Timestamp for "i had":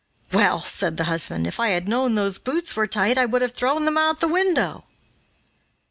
1.59-1.87